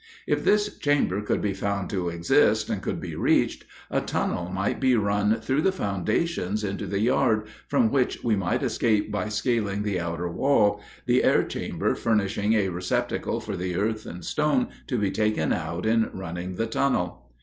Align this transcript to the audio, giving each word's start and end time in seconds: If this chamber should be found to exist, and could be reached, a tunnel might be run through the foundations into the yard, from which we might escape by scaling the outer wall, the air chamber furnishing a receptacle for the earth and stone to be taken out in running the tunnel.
If 0.25 0.43
this 0.43 0.79
chamber 0.79 1.23
should 1.27 1.43
be 1.43 1.53
found 1.53 1.91
to 1.91 2.09
exist, 2.09 2.71
and 2.71 2.81
could 2.81 2.99
be 2.99 3.15
reached, 3.15 3.65
a 3.91 4.01
tunnel 4.01 4.49
might 4.49 4.79
be 4.79 4.95
run 4.95 5.39
through 5.39 5.61
the 5.61 5.71
foundations 5.71 6.63
into 6.63 6.87
the 6.87 6.99
yard, 7.01 7.43
from 7.67 7.91
which 7.91 8.23
we 8.23 8.35
might 8.35 8.63
escape 8.63 9.11
by 9.11 9.29
scaling 9.29 9.83
the 9.83 9.99
outer 9.99 10.27
wall, 10.27 10.81
the 11.05 11.23
air 11.23 11.43
chamber 11.43 11.93
furnishing 11.93 12.53
a 12.53 12.69
receptacle 12.69 13.39
for 13.39 13.55
the 13.55 13.75
earth 13.75 14.07
and 14.07 14.25
stone 14.25 14.69
to 14.87 14.97
be 14.97 15.11
taken 15.11 15.53
out 15.53 15.85
in 15.85 16.09
running 16.15 16.55
the 16.55 16.65
tunnel. 16.65 17.29